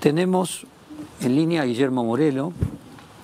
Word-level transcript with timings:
Tenemos 0.00 0.64
en 1.20 1.36
línea 1.36 1.60
a 1.60 1.66
Guillermo 1.66 2.02
Moreno, 2.02 2.54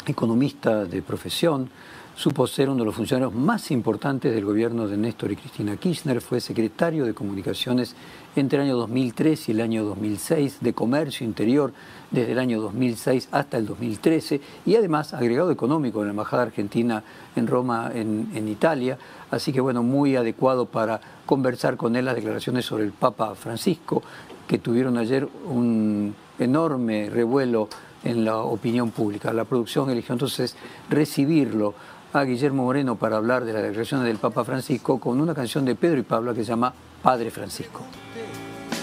economista 0.04 0.84
de 0.84 1.00
profesión, 1.00 1.70
supo 2.14 2.46
ser 2.46 2.68
uno 2.68 2.80
de 2.80 2.84
los 2.84 2.94
funcionarios 2.94 3.34
más 3.34 3.70
importantes 3.70 4.34
del 4.34 4.44
gobierno 4.44 4.86
de 4.86 4.98
Néstor 4.98 5.32
y 5.32 5.36
Cristina 5.36 5.78
Kirchner, 5.78 6.20
fue 6.20 6.38
secretario 6.38 7.06
de 7.06 7.14
Comunicaciones 7.14 7.96
entre 8.36 8.58
el 8.58 8.66
año 8.66 8.76
2003 8.76 9.48
y 9.48 9.52
el 9.52 9.62
año 9.62 9.84
2006, 9.84 10.58
de 10.60 10.74
Comercio 10.74 11.26
Interior 11.26 11.72
desde 12.10 12.32
el 12.32 12.38
año 12.38 12.60
2006 12.60 13.30
hasta 13.32 13.56
el 13.56 13.64
2013 13.64 14.42
y 14.66 14.76
además 14.76 15.14
agregado 15.14 15.50
económico 15.50 16.00
en 16.00 16.08
la 16.08 16.10
Embajada 16.10 16.42
Argentina 16.42 17.02
en 17.36 17.46
Roma, 17.46 17.90
en, 17.94 18.28
en 18.34 18.48
Italia. 18.48 18.98
Así 19.30 19.50
que 19.50 19.62
bueno, 19.62 19.82
muy 19.82 20.14
adecuado 20.14 20.66
para 20.66 21.00
conversar 21.24 21.78
con 21.78 21.96
él 21.96 22.04
las 22.04 22.16
declaraciones 22.16 22.66
sobre 22.66 22.84
el 22.84 22.92
Papa 22.92 23.34
Francisco, 23.34 24.02
que 24.46 24.58
tuvieron 24.58 24.98
ayer 24.98 25.26
un 25.46 26.14
enorme 26.38 27.10
revuelo 27.10 27.68
en 28.04 28.24
la 28.24 28.38
opinión 28.38 28.90
pública. 28.90 29.32
La 29.32 29.44
producción 29.44 29.90
eligió 29.90 30.12
entonces 30.12 30.56
recibirlo 30.88 31.74
a 32.12 32.24
Guillermo 32.24 32.64
Moreno 32.64 32.96
para 32.96 33.16
hablar 33.16 33.44
de 33.44 33.52
las 33.52 33.62
declaraciones 33.62 34.06
del 34.06 34.18
Papa 34.18 34.44
Francisco 34.44 34.98
con 34.98 35.20
una 35.20 35.34
canción 35.34 35.64
de 35.64 35.74
Pedro 35.74 35.98
y 35.98 36.02
Pablo 36.02 36.34
que 36.34 36.40
se 36.42 36.48
llama 36.48 36.72
Padre 37.02 37.30
Francisco. 37.30 37.82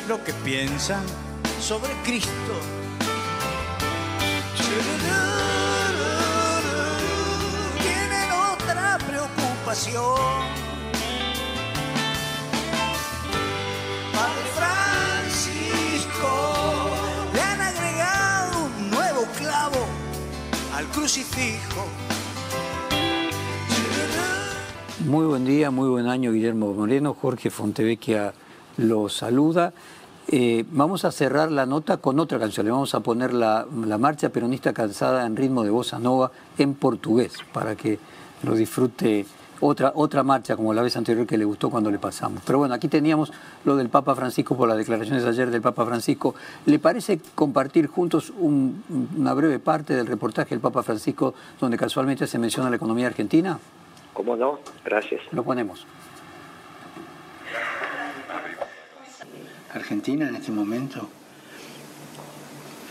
Lo 0.07 0.23
que 0.23 0.33
piensan 0.43 1.03
sobre 1.59 1.91
Cristo. 2.03 2.31
Tienen 7.79 8.31
otra 8.53 8.97
preocupación. 9.07 10.62
Al 20.83 20.89
crucifijo. 20.89 21.85
Muy 25.05 25.25
buen 25.25 25.45
día, 25.45 25.71
muy 25.71 25.89
buen 25.89 26.07
año 26.07 26.31
Guillermo 26.31 26.73
Moreno. 26.73 27.13
Jorge 27.13 27.49
Fontevecchia 27.49 28.33
lo 28.77 29.09
saluda. 29.09 29.73
Eh, 30.27 30.65
vamos 30.71 31.03
a 31.05 31.11
cerrar 31.11 31.51
la 31.51 31.65
nota 31.65 31.97
con 31.97 32.19
otra 32.19 32.39
canción. 32.39 32.65
Le 32.65 32.71
vamos 32.71 32.95
a 32.95 33.01
poner 33.01 33.33
la, 33.33 33.65
la, 33.85 33.97
marcha 33.97 34.29
peronista 34.29 34.73
cansada 34.73 35.25
en 35.25 35.35
ritmo 35.35 35.63
de 35.63 35.69
bossa 35.69 35.99
nova 35.99 36.31
en 36.57 36.73
portugués 36.73 37.33
para 37.51 37.75
que 37.75 37.99
lo 38.43 38.55
disfrute 38.55 39.25
otra, 39.65 39.93
otra 39.95 40.23
marcha 40.23 40.55
como 40.55 40.73
la 40.73 40.81
vez 40.81 40.97
anterior 40.97 41.25
que 41.25 41.37
le 41.37 41.45
gustó 41.45 41.69
cuando 41.69 41.89
le 41.89 41.97
pasamos. 41.97 42.43
Pero 42.45 42.59
bueno, 42.59 42.73
aquí 42.73 42.87
teníamos 42.87 43.31
lo 43.63 43.75
del 43.75 43.89
Papa 43.89 44.13
Francisco 44.13 44.57
por 44.57 44.67
las 44.67 44.77
declaraciones 44.77 45.23
de 45.23 45.29
ayer 45.29 45.49
del 45.49 45.61
Papa 45.61 45.85
Francisco. 45.85 46.35
¿Le 46.65 46.79
parece 46.79 47.19
compartir 47.33 47.87
juntos 47.87 48.33
un, 48.37 48.83
una 49.17 49.33
breve 49.33 49.59
parte 49.59 49.95
del 49.95 50.07
reportaje 50.07 50.49
del 50.49 50.59
Papa 50.59 50.83
Francisco 50.83 51.33
donde 51.59 51.77
casualmente 51.77 52.27
se 52.27 52.37
menciona 52.37 52.69
la 52.69 52.75
economía 52.75 53.07
argentina? 53.07 53.57
¿Cómo 54.13 54.35
no? 54.35 54.59
Gracias. 54.83 55.21
Lo 55.31 55.43
ponemos. 55.43 55.85
Argentina 59.73 60.27
en 60.27 60.35
este 60.35 60.51
momento, 60.51 61.07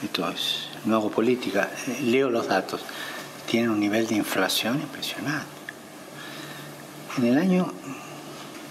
esto 0.02 0.28
es, 0.30 0.68
no 0.84 0.96
hago 0.96 1.10
política, 1.10 1.70
leo 2.02 2.28
los 2.28 2.48
datos, 2.48 2.84
tiene 3.46 3.70
un 3.70 3.78
nivel 3.78 4.08
de 4.08 4.16
inflación 4.16 4.80
impresionante. 4.80 5.61
En 7.18 7.26
el 7.26 7.36
año 7.36 7.70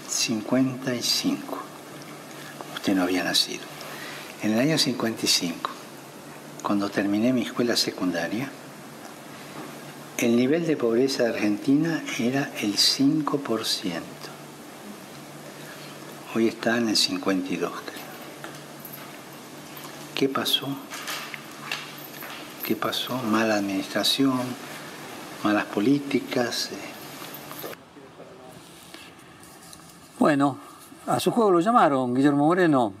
55, 0.08 1.62
usted 2.74 2.94
no 2.94 3.04
había 3.04 3.22
nacido, 3.22 3.62
en 4.42 4.54
el 4.54 4.58
año 4.58 4.78
55, 4.78 5.70
cuando 6.60 6.90
terminé 6.90 7.32
mi 7.32 7.42
escuela 7.42 7.76
secundaria, 7.76 8.50
el 10.18 10.34
nivel 10.34 10.66
de 10.66 10.76
pobreza 10.76 11.22
de 11.22 11.28
Argentina 11.30 12.02
era 12.18 12.50
el 12.60 12.74
5%. 12.76 14.00
Hoy 16.34 16.48
está 16.48 16.78
en 16.78 16.88
el 16.88 16.96
52%. 16.96 17.70
¿Qué 20.16 20.28
pasó? 20.28 20.68
¿Qué 22.64 22.74
pasó? 22.74 23.18
Mala 23.18 23.54
administración, 23.54 24.40
malas 25.44 25.66
políticas. 25.66 26.70
Bueno, 30.22 30.56
a 31.08 31.18
su 31.18 31.32
juego 31.32 31.50
lo 31.50 31.58
llamaron, 31.58 32.14
Guillermo 32.14 32.46
Moreno. 32.46 32.92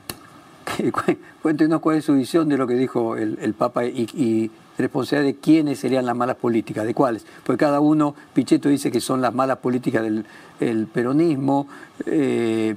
Cuéntenos 1.40 1.80
cuál 1.80 1.98
es 1.98 2.04
su 2.04 2.14
visión 2.14 2.48
de 2.48 2.56
lo 2.56 2.66
que 2.66 2.74
dijo 2.74 3.16
el, 3.16 3.54
Papa 3.56 3.84
y, 3.84 4.08
y 4.12 4.50
responsabilidad 4.76 5.32
de 5.32 5.40
quiénes 5.40 5.78
serían 5.78 6.04
las 6.04 6.16
malas 6.16 6.34
políticas, 6.34 6.84
de 6.84 6.94
cuáles. 6.94 7.24
Porque 7.46 7.60
cada 7.60 7.78
uno, 7.78 8.16
Pichetto 8.34 8.68
dice 8.68 8.90
que 8.90 9.00
son 9.00 9.20
las 9.20 9.32
malas 9.32 9.58
políticas 9.58 10.02
del 10.02 10.24
el 10.58 10.88
peronismo, 10.88 11.68
eh, 12.06 12.74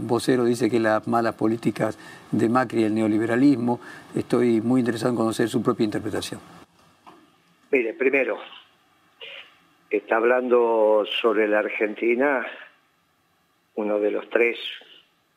vocero 0.00 0.44
dice 0.44 0.68
que 0.68 0.80
las 0.80 1.06
malas 1.06 1.36
políticas 1.36 1.96
de 2.32 2.48
Macri 2.48 2.80
y 2.80 2.84
el 2.84 2.96
neoliberalismo. 2.96 3.78
Estoy 4.12 4.60
muy 4.60 4.80
interesado 4.80 5.10
en 5.10 5.16
conocer 5.16 5.48
su 5.48 5.62
propia 5.62 5.84
interpretación. 5.84 6.40
Mire, 7.70 7.94
primero, 7.94 8.38
está 9.88 10.16
hablando 10.16 11.04
sobre 11.22 11.46
la 11.46 11.60
Argentina 11.60 12.44
uno 13.78 14.00
de 14.00 14.10
los 14.10 14.28
tres, 14.28 14.58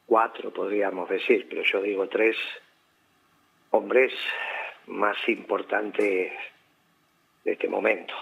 cuatro 0.07 0.51
podríamos 0.51 1.07
decir, 1.07 1.45
pero 1.47 1.61
yo 1.61 1.79
digo 1.79 2.09
tres 2.09 2.35
hombres 3.69 4.11
más 4.87 5.15
importante 5.29 6.35
de 7.43 7.51
este 7.51 7.67
momento. 7.67 8.15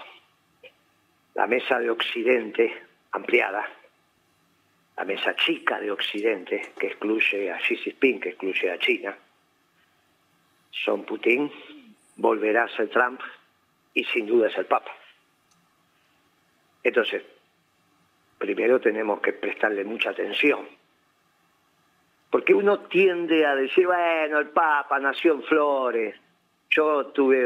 La 1.32 1.46
mesa 1.46 1.78
de 1.78 1.88
Occidente 1.88 2.82
ampliada, 3.12 3.66
la 4.98 5.04
mesa 5.04 5.34
chica 5.36 5.80
de 5.80 5.90
Occidente 5.90 6.72
que 6.78 6.88
excluye 6.88 7.50
a 7.50 7.56
Xi 7.56 7.78
Jinping, 7.78 8.20
que 8.20 8.28
excluye 8.28 8.70
a 8.70 8.78
China, 8.78 9.16
son 10.70 11.02
Putin, 11.06 11.50
volverá 12.16 12.64
a 12.64 12.76
ser 12.76 12.90
Trump 12.90 13.22
y 13.94 14.04
sin 14.04 14.26
duda 14.26 14.48
es 14.48 14.58
el 14.58 14.66
Papa. 14.66 14.94
Entonces, 16.82 17.22
primero 18.40 18.80
tenemos 18.80 19.20
que 19.20 19.34
prestarle 19.34 19.84
mucha 19.84 20.10
atención 20.10 20.66
porque 22.30 22.54
uno 22.54 22.80
tiende 22.80 23.44
a 23.44 23.56
decir, 23.56 23.86
bueno, 23.86 24.38
el 24.38 24.48
Papa 24.50 25.00
nació 25.00 25.34
en 25.34 25.42
Flores, 25.42 26.14
yo 26.70 27.06
tuve, 27.06 27.44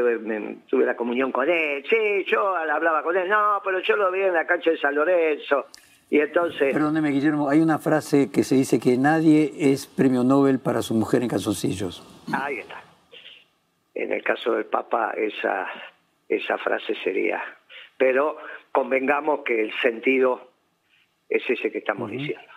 tuve 0.67 0.85
la 0.85 0.95
comunión 0.95 1.31
con 1.31 1.49
él, 1.49 1.83
sí, 1.89 2.23
yo 2.27 2.55
hablaba 2.55 3.01
con 3.01 3.17
él, 3.17 3.27
no, 3.27 3.61
pero 3.63 3.79
yo 3.79 3.95
lo 3.97 4.11
vi 4.11 4.21
en 4.21 4.33
la 4.33 4.45
cancha 4.45 4.69
de 4.69 4.77
San 4.77 4.93
Lorenzo. 4.93 5.65
Y 6.07 6.19
entonces... 6.19 6.71
Perdóneme, 6.71 7.09
Guillermo, 7.09 7.49
hay 7.49 7.61
una 7.61 7.79
frase 7.79 8.29
que 8.31 8.43
se 8.43 8.53
dice 8.53 8.79
que 8.79 8.95
nadie 8.95 9.51
es 9.57 9.87
premio 9.87 10.23
Nobel 10.23 10.59
para 10.59 10.83
su 10.83 10.93
mujer 10.93 11.23
en 11.23 11.29
calzoncillos. 11.29 12.05
Ahí 12.31 12.59
está. 12.59 12.83
En 13.95 14.13
el 14.13 14.23
caso 14.23 14.51
del 14.51 14.65
Papa, 14.65 15.13
esa, 15.17 15.67
esa 16.29 16.57
frase 16.59 16.93
sería... 17.03 17.43
Pero 17.97 18.37
convengamos 18.73 19.39
que 19.45 19.61
el 19.61 19.73
sentido 19.81 20.51
es 21.29 21.49
ese 21.49 21.71
que 21.71 21.79
estamos 21.79 22.09
uh 22.09 22.13
-huh. 22.13 22.17
diciendo. 22.17 22.53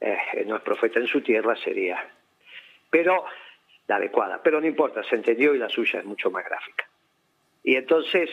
Eh, 0.00 0.44
no 0.46 0.56
es 0.56 0.62
profeta 0.62 0.98
en 0.98 1.06
su 1.06 1.20
tierra, 1.20 1.54
sería... 1.56 1.98
Pero 2.90 3.24
la 3.86 3.96
adecuada. 3.96 4.40
Pero 4.42 4.60
no 4.60 4.66
importa, 4.66 5.02
se 5.02 5.16
entendió 5.16 5.54
y 5.54 5.58
la 5.58 5.68
suya 5.68 6.00
es 6.00 6.04
mucho 6.04 6.30
más 6.30 6.44
gráfica. 6.44 6.88
Y 7.62 7.76
entonces 7.76 8.30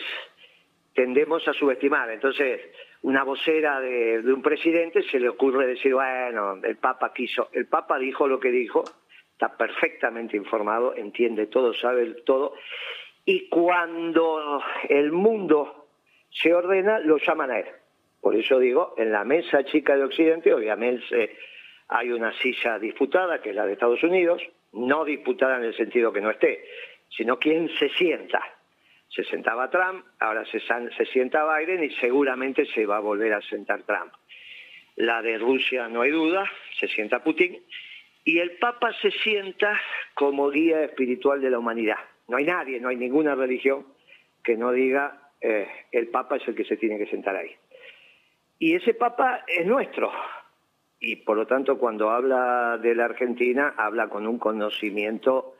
tendemos 0.94 1.46
a 1.48 1.52
subestimar. 1.52 2.10
Entonces, 2.10 2.60
una 3.02 3.24
vocera 3.24 3.80
de, 3.80 4.22
de, 4.22 4.32
un 4.32 4.42
presidente 4.42 5.02
se 5.02 5.18
le 5.18 5.28
ocurre 5.28 5.66
decir, 5.66 5.94
bueno, 5.94 6.60
el 6.62 6.76
Papa 6.76 7.12
quiso, 7.14 7.48
el 7.52 7.66
Papa 7.66 7.98
dijo 7.98 8.28
lo 8.28 8.38
que 8.38 8.50
dijo, 8.50 8.84
está 9.32 9.56
perfectamente 9.56 10.36
informado, 10.36 10.94
entiende 10.94 11.46
todo, 11.46 11.72
sabe 11.72 12.06
todo, 12.26 12.54
y 13.24 13.48
cuando 13.48 14.62
el 14.88 15.12
mundo 15.12 15.88
se 16.30 16.52
ordena, 16.52 16.98
lo 16.98 17.16
llaman 17.16 17.50
a 17.50 17.60
él. 17.60 17.66
Por 18.20 18.36
eso 18.36 18.58
digo, 18.58 18.94
en 18.98 19.12
la 19.12 19.24
mesa 19.24 19.64
chica 19.64 19.96
de 19.96 20.04
Occidente, 20.04 20.52
obviamente 20.52 21.36
hay 21.88 22.12
una 22.12 22.32
silla 22.38 22.78
disputada, 22.78 23.40
que 23.40 23.50
es 23.50 23.56
la 23.56 23.66
de 23.66 23.72
Estados 23.72 24.02
Unidos, 24.02 24.42
no 24.72 25.04
disputada 25.04 25.56
en 25.56 25.64
el 25.64 25.74
sentido 25.74 26.12
que 26.12 26.20
no 26.20 26.30
esté, 26.30 26.64
sino 27.08 27.38
quién 27.38 27.68
se 27.78 27.88
sienta. 27.90 28.42
Se 29.08 29.24
sentaba 29.24 29.70
Trump, 29.70 30.04
ahora 30.20 30.44
se, 30.44 30.60
sienta 31.06 31.44
Biden 31.56 31.82
y 31.82 31.90
seguramente 31.96 32.64
se 32.66 32.86
va 32.86 32.98
a 32.98 33.00
volver 33.00 33.32
a 33.32 33.42
sentar 33.42 33.82
Trump. 33.82 34.12
La 34.96 35.20
de 35.22 35.38
Rusia 35.38 35.88
no 35.88 36.02
hay 36.02 36.10
duda, 36.10 36.44
se 36.78 36.86
sienta 36.88 37.24
Putin, 37.24 37.60
y 38.24 38.38
el 38.38 38.52
Papa 38.58 38.92
se 39.00 39.10
sienta 39.10 39.80
como 40.14 40.50
guía 40.50 40.84
espiritual 40.84 41.40
de 41.40 41.50
la 41.50 41.58
humanidad. 41.58 41.98
No 42.28 42.36
hay 42.36 42.44
nadie, 42.44 42.78
no 42.78 42.88
hay 42.88 42.96
ninguna 42.96 43.34
religión 43.34 43.86
que 44.44 44.56
no 44.56 44.70
diga 44.70 45.32
eh, 45.40 45.66
el 45.90 46.08
Papa 46.08 46.36
es 46.36 46.46
el 46.46 46.54
que 46.54 46.64
se 46.64 46.76
tiene 46.76 46.98
que 46.98 47.06
sentar 47.06 47.34
ahí. 47.34 47.50
Y 48.62 48.74
ese 48.74 48.92
Papa 48.92 49.40
es 49.46 49.66
nuestro, 49.66 50.12
y 51.00 51.16
por 51.16 51.34
lo 51.38 51.46
tanto 51.46 51.78
cuando 51.78 52.10
habla 52.10 52.76
de 52.76 52.94
la 52.94 53.06
Argentina 53.06 53.74
habla 53.74 54.10
con 54.10 54.26
un 54.26 54.38
conocimiento 54.38 55.54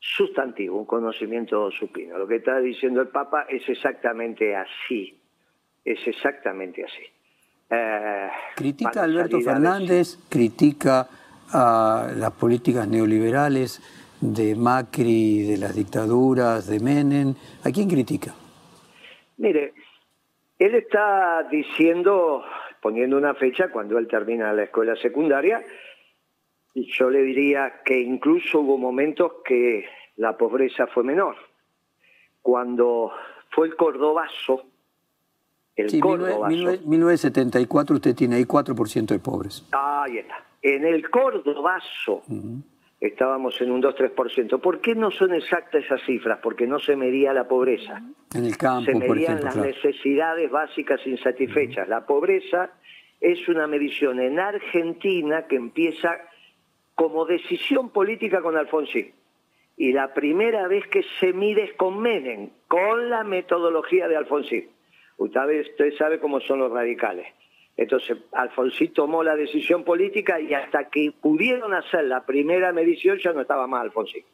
sustantivo, 0.00 0.78
un 0.78 0.86
conocimiento 0.86 1.70
supino. 1.70 2.16
Lo 2.16 2.26
que 2.26 2.36
está 2.36 2.58
diciendo 2.58 3.02
el 3.02 3.08
Papa 3.08 3.44
es 3.50 3.68
exactamente 3.68 4.56
así, 4.56 5.20
es 5.84 5.98
exactamente 6.06 6.82
así. 6.82 7.04
Eh, 7.68 8.30
critica 8.56 9.02
a 9.02 9.04
Alberto 9.04 9.40
Fernández, 9.42 10.18
critica 10.30 11.06
a 11.52 12.10
las 12.16 12.30
políticas 12.30 12.88
neoliberales 12.88 13.82
de 14.22 14.56
Macri, 14.56 15.42
de 15.42 15.58
las 15.58 15.76
dictaduras, 15.76 16.66
de 16.66 16.80
Menem. 16.80 17.34
¿A 17.62 17.70
quién 17.70 17.90
critica? 17.90 18.34
Mire, 19.36 19.74
él 20.58 20.74
está 20.74 21.44
diciendo, 21.50 22.44
poniendo 22.80 23.16
una 23.16 23.34
fecha 23.34 23.70
cuando 23.70 23.98
él 23.98 24.08
termina 24.08 24.52
la 24.52 24.64
escuela 24.64 24.96
secundaria, 24.96 25.62
yo 26.74 27.10
le 27.10 27.22
diría 27.22 27.82
que 27.84 28.00
incluso 28.00 28.60
hubo 28.60 28.76
momentos 28.76 29.32
que 29.44 29.86
la 30.16 30.36
pobreza 30.36 30.86
fue 30.86 31.04
menor. 31.04 31.36
Cuando 32.42 33.12
fue 33.50 33.68
el 33.68 33.76
Cordobazo, 33.76 34.64
el 35.76 35.90
sí, 35.90 36.00
Cordobazo... 36.00 36.48
1974 36.50 37.96
usted 37.96 38.14
tiene 38.14 38.36
ahí 38.36 38.44
4% 38.44 39.06
de 39.06 39.18
pobres. 39.18 39.66
Ahí 39.72 40.18
está. 40.18 40.44
En 40.62 40.84
el 40.84 41.08
Cordobazo 41.08 42.22
estábamos 43.00 43.60
en 43.60 43.70
un 43.70 43.82
2-3%. 43.82 44.60
¿Por 44.60 44.80
qué 44.80 44.94
no 44.94 45.10
son 45.10 45.34
exactas 45.34 45.84
esas 45.84 46.02
cifras? 46.02 46.38
Porque 46.42 46.66
no 46.66 46.78
se 46.78 46.96
medía 46.96 47.32
la 47.32 47.46
pobreza. 47.46 48.02
En 48.34 48.44
el 48.44 48.56
campo, 48.56 48.90
Se 48.90 48.94
medían 48.94 49.42
las 49.42 49.56
necesidades 49.56 50.50
básicas 50.50 51.00
insatisfechas. 51.06 51.88
La 51.88 52.04
pobreza 52.06 52.70
es 53.20 53.48
una 53.48 53.66
medición 53.66 54.20
en 54.20 54.38
Argentina 54.38 55.46
que 55.46 55.56
empieza 55.56 56.18
como 56.94 57.24
decisión 57.24 57.90
política 57.90 58.42
con 58.42 58.56
Alfonsín. 58.56 59.12
Y 59.76 59.92
la 59.92 60.12
primera 60.12 60.66
vez 60.66 60.86
que 60.88 61.04
se 61.20 61.32
mide 61.32 61.64
es 61.64 61.72
con 61.74 62.00
Menem, 62.00 62.50
con 62.66 63.08
la 63.10 63.22
metodología 63.22 64.08
de 64.08 64.16
Alfonsín. 64.16 64.68
Usted, 65.18 65.60
usted 65.60 65.92
sabe 65.96 66.18
cómo 66.18 66.40
son 66.40 66.58
los 66.58 66.72
radicales. 66.72 67.28
Entonces, 67.78 68.18
Alfonsín 68.32 68.92
tomó 68.92 69.22
la 69.22 69.36
decisión 69.36 69.84
política 69.84 70.40
y 70.40 70.52
hasta 70.52 70.88
que 70.90 71.12
pudieron 71.12 71.72
hacer 71.72 72.04
la 72.06 72.26
primera 72.26 72.72
medición 72.72 73.18
ya 73.18 73.32
no 73.32 73.40
estaba 73.40 73.68
más 73.68 73.82
Alfonsín. 73.82 74.24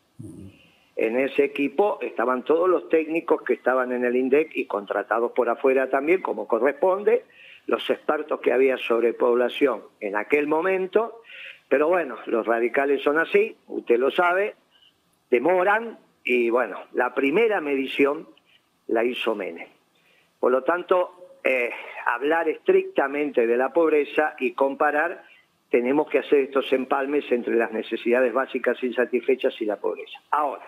En 0.96 1.20
ese 1.20 1.44
equipo 1.44 1.99
estaban 2.00 2.43
todos 2.43 2.70
los 2.70 2.88
técnicos 2.88 3.43
que 3.43 3.52
estaban 3.52 3.93
en 3.93 4.06
el 4.06 4.17
INDEC 4.17 4.56
y 4.56 4.64
contratados 4.64 5.32
por 5.32 5.50
afuera 5.50 5.91
también, 5.91 6.23
como 6.23 6.49
corresponde, 6.49 7.26
los 7.67 7.88
expertos 7.91 8.41
que 8.41 8.50
había 8.50 8.79
sobre 8.79 9.12
población 9.12 9.82
en 10.00 10.17
aquel 10.17 10.46
momento, 10.46 11.20
pero 11.69 11.88
bueno, 11.88 12.17
los 12.25 12.46
radicales 12.46 13.02
son 13.02 13.19
así, 13.19 13.58
usted 13.67 13.99
lo 13.99 14.11
sabe, 14.11 14.55
demoran 15.31 15.99
y 16.25 16.49
bueno, 16.49 16.79
la 16.94 17.12
primera 17.14 17.61
medición 17.61 18.26
la 18.87 19.05
hizo 19.05 19.35
Menem. 19.35 19.69
Por 20.41 20.50
lo 20.50 20.62
tanto, 20.62 21.24
eh, 21.44 21.70
hablar 22.06 22.49
estrictamente 22.49 23.46
de 23.46 23.56
la 23.56 23.73
pobreza 23.73 24.35
y 24.38 24.52
comparar, 24.52 25.25
tenemos 25.70 26.08
que 26.08 26.19
hacer 26.19 26.41
estos 26.41 26.73
empalmes 26.73 27.25
entre 27.31 27.55
las 27.55 27.70
necesidades 27.73 28.32
básicas 28.32 28.82
insatisfechas 28.82 29.52
y 29.61 29.67
la 29.67 29.76
pobreza. 29.76 30.19
Ahora, 30.31 30.64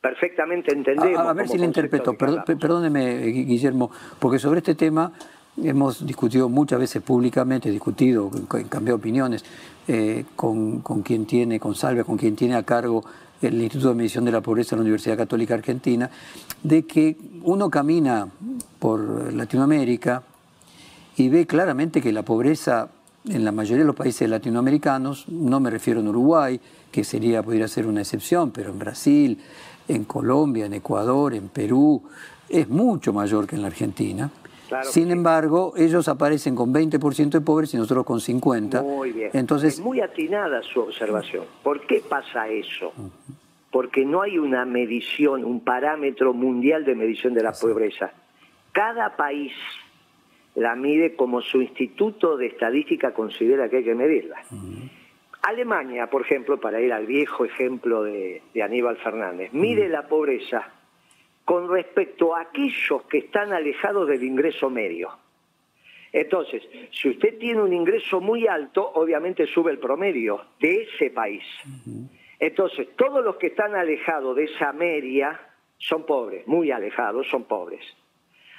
perfectamente 0.00 0.72
entendemos... 0.72 1.18
A, 1.18 1.32
ver 1.32 1.48
si 1.48 1.58
le 1.58 1.66
interpreto, 1.66 2.14
perdóneme 2.16 3.18
Guillermo, 3.26 3.90
porque 4.18 4.38
sobre 4.38 4.58
este 4.58 4.74
tema 4.74 5.12
hemos 5.62 6.06
discutido 6.06 6.48
muchas 6.48 6.80
veces 6.80 7.02
públicamente, 7.02 7.70
discutido, 7.70 8.30
cambiado 8.70 8.96
opiniones 8.96 9.44
eh, 9.86 10.24
con, 10.36 10.80
con, 10.80 11.02
quien 11.02 11.26
tiene, 11.26 11.60
con 11.60 11.74
Salve, 11.74 12.04
con 12.04 12.16
quien 12.16 12.34
tiene 12.34 12.54
a 12.54 12.62
cargo 12.62 13.04
el 13.42 13.60
Instituto 13.60 13.90
de 13.90 13.94
Medición 13.96 14.24
de 14.24 14.32
la 14.32 14.40
Pobreza 14.40 14.70
de 14.70 14.76
la 14.76 14.82
Universidad 14.82 15.16
Católica 15.16 15.54
Argentina, 15.54 16.10
de 16.62 16.84
que 16.84 17.16
uno 17.42 17.68
camina 17.70 18.28
por 18.78 19.32
Latinoamérica 19.32 20.22
y 21.16 21.28
ve 21.28 21.46
claramente 21.46 22.00
que 22.00 22.12
la 22.12 22.22
pobreza 22.22 22.88
en 23.28 23.44
la 23.44 23.52
mayoría 23.52 23.82
de 23.82 23.86
los 23.86 23.96
países 23.96 24.28
latinoamericanos, 24.28 25.28
no 25.28 25.60
me 25.60 25.70
refiero 25.70 26.00
en 26.00 26.08
Uruguay, 26.08 26.60
que 26.90 27.04
sería, 27.04 27.42
podría 27.42 27.68
ser 27.68 27.86
una 27.86 28.00
excepción, 28.00 28.50
pero 28.50 28.70
en 28.70 28.78
Brasil, 28.78 29.38
en 29.88 30.04
Colombia, 30.04 30.66
en 30.66 30.74
Ecuador, 30.74 31.34
en 31.34 31.48
Perú, 31.48 32.02
es 32.48 32.68
mucho 32.68 33.12
mayor 33.12 33.46
que 33.46 33.56
en 33.56 33.62
la 33.62 33.68
Argentina. 33.68 34.30
Sin 34.82 35.10
embargo, 35.10 35.74
ellos 35.76 36.08
aparecen 36.08 36.54
con 36.54 36.72
20% 36.72 37.30
de 37.30 37.40
pobres 37.40 37.74
y 37.74 37.76
nosotros 37.76 38.04
con 38.04 38.18
50%. 38.20 38.82
Muy 38.82 39.12
bien. 39.12 39.30
Entonces, 39.32 39.74
es 39.74 39.80
muy 39.80 40.00
atinada 40.00 40.62
su 40.62 40.80
observación. 40.80 41.44
¿Por 41.62 41.86
qué 41.86 42.02
pasa 42.06 42.48
eso? 42.48 42.92
Porque 43.70 44.04
no 44.04 44.22
hay 44.22 44.38
una 44.38 44.64
medición, 44.64 45.44
un 45.44 45.60
parámetro 45.60 46.34
mundial 46.34 46.84
de 46.84 46.94
medición 46.94 47.34
de 47.34 47.42
la 47.42 47.52
pobreza. 47.52 48.12
Cada 48.72 49.16
país 49.16 49.52
la 50.54 50.74
mide 50.74 51.16
como 51.16 51.40
su 51.40 51.62
instituto 51.62 52.36
de 52.36 52.46
estadística 52.46 53.12
considera 53.12 53.68
que 53.68 53.78
hay 53.78 53.84
que 53.84 53.94
medirla. 53.94 54.42
Alemania, 55.42 56.08
por 56.08 56.22
ejemplo, 56.22 56.60
para 56.60 56.80
ir 56.80 56.92
al 56.92 57.06
viejo 57.06 57.44
ejemplo 57.44 58.04
de, 58.04 58.42
Aníbal 58.62 58.96
Fernández, 58.98 59.52
mide 59.52 59.88
la 59.88 60.06
pobreza 60.06 60.68
con 61.44 61.68
respecto 61.68 62.34
a 62.34 62.42
aquellos 62.42 63.02
que 63.10 63.18
están 63.18 63.52
alejados 63.52 64.08
del 64.08 64.22
ingreso 64.22 64.70
medio. 64.70 65.10
Entonces, 66.12 66.62
si 66.92 67.08
usted 67.08 67.38
tiene 67.38 67.62
un 67.62 67.72
ingreso 67.72 68.20
muy 68.20 68.46
alto, 68.46 68.92
obviamente 68.94 69.46
sube 69.46 69.72
el 69.72 69.78
promedio 69.78 70.42
de 70.60 70.82
ese 70.82 71.10
país. 71.10 71.42
Entonces, 72.38 72.88
todos 72.96 73.24
los 73.24 73.36
que 73.36 73.48
están 73.48 73.74
alejados 73.74 74.36
de 74.36 74.44
esa 74.44 74.72
media 74.72 75.40
son 75.78 76.04
pobres, 76.04 76.46
muy 76.46 76.70
alejados 76.70 77.26
son 77.30 77.44
pobres. 77.44 77.80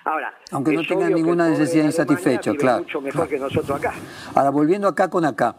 Ahora, 0.05 0.33
aunque 0.51 0.73
no 0.73 0.83
tengan 0.83 1.13
ninguna 1.13 1.47
necesidad 1.47 1.85
insatisfecha, 1.85 2.53
claro. 2.55 2.79
Mucho 2.79 3.01
mejor 3.01 3.27
que 3.29 3.37
nosotros 3.37 3.77
acá. 3.77 3.93
Ahora, 4.35 4.49
volviendo 4.49 4.87
acá 4.87 5.09
con 5.09 5.23
acá, 5.23 5.55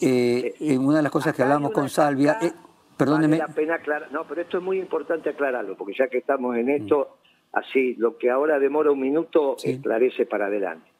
eh, 0.00 0.54
en 0.60 0.84
una 0.84 0.98
de 0.98 1.02
las 1.04 1.12
cosas 1.12 1.34
que 1.34 1.42
hablamos 1.42 1.70
con 1.70 1.88
Salvia, 1.88 2.38
eh, 2.42 2.52
perdóneme. 2.96 3.38
la 3.38 3.48
pena 3.48 3.74
aclarar, 3.76 4.12
no, 4.12 4.24
pero 4.26 4.42
esto 4.42 4.58
es 4.58 4.64
muy 4.64 4.78
importante 4.78 5.30
aclararlo, 5.30 5.76
porque 5.76 5.94
ya 5.94 6.08
que 6.08 6.18
estamos 6.18 6.56
en 6.56 6.68
esto, 6.70 7.18
así, 7.52 7.94
lo 7.96 8.16
que 8.16 8.30
ahora 8.30 8.58
demora 8.58 8.90
un 8.90 9.00
minuto, 9.00 9.56
esclarece 9.62 10.26
para 10.26 10.46
adelante. 10.46 10.90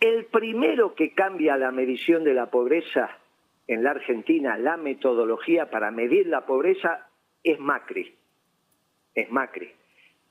El 0.00 0.26
primero 0.26 0.94
que 0.94 1.12
cambia 1.12 1.56
la 1.56 1.70
medición 1.70 2.24
de 2.24 2.34
la 2.34 2.46
pobreza 2.46 3.10
en 3.66 3.82
la 3.82 3.90
Argentina, 3.90 4.56
la 4.56 4.76
metodología 4.76 5.70
para 5.70 5.90
medir 5.90 6.26
la 6.26 6.46
pobreza, 6.46 7.08
es 7.44 7.58
Macri. 7.58 8.14
Es 9.14 9.30
Macri 9.30 9.72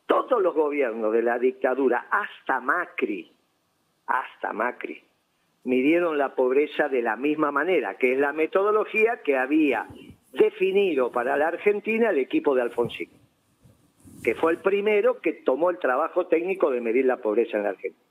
todos 0.09 0.41
los 0.41 0.55
gobiernos 0.55 1.13
de 1.13 1.21
la 1.21 1.37
dictadura, 1.37 2.07
hasta 2.09 2.59
Macri, 2.59 3.31
hasta 4.07 4.53
Macri, 4.53 5.03
midieron 5.65 6.17
la 6.17 6.33
pobreza 6.33 6.89
de 6.89 7.03
la 7.03 7.15
misma 7.15 7.51
manera, 7.51 7.95
que 7.95 8.13
es 8.13 8.19
la 8.19 8.33
metodología 8.33 9.21
que 9.23 9.37
había 9.37 9.85
definido 10.31 11.11
para 11.11 11.37
la 11.37 11.47
Argentina 11.47 12.09
el 12.09 12.19
equipo 12.19 12.55
de 12.55 12.61
Alfonsín, 12.61 13.09
que 14.23 14.35
fue 14.35 14.51
el 14.51 14.59
primero 14.59 15.19
que 15.21 15.33
tomó 15.33 15.69
el 15.69 15.79
trabajo 15.79 16.27
técnico 16.27 16.71
de 16.71 16.81
medir 16.81 17.05
la 17.05 17.17
pobreza 17.17 17.57
en 17.57 17.63
la 17.63 17.69
Argentina. 17.69 18.03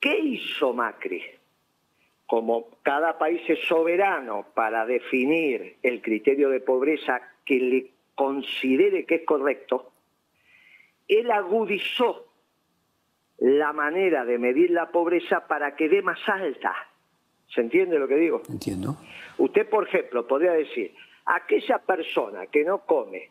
¿Qué 0.00 0.18
hizo 0.18 0.72
Macri? 0.72 1.22
Como 2.26 2.68
cada 2.82 3.18
país 3.18 3.42
es 3.48 3.66
soberano 3.66 4.46
para 4.54 4.86
definir 4.86 5.76
el 5.82 6.00
criterio 6.00 6.48
de 6.48 6.60
pobreza 6.60 7.20
que 7.44 7.56
le 7.56 7.90
considere 8.14 9.04
que 9.04 9.16
es 9.16 9.26
correcto, 9.26 9.92
él 11.08 11.30
agudizó 11.30 12.26
la 13.38 13.72
manera 13.72 14.24
de 14.24 14.38
medir 14.38 14.70
la 14.70 14.90
pobreza 14.90 15.46
para 15.46 15.74
que 15.74 15.88
dé 15.88 16.02
más 16.02 16.20
alta. 16.28 16.74
¿Se 17.52 17.60
entiende 17.60 17.98
lo 17.98 18.06
que 18.06 18.16
digo? 18.16 18.42
Entiendo. 18.48 18.96
Usted, 19.40 19.68
por 19.68 19.88
ejemplo, 19.88 20.26
podría 20.26 20.52
decir, 20.52 20.94
aquella 21.24 21.78
persona 21.78 22.46
que 22.46 22.64
no 22.64 22.84
come 22.84 23.30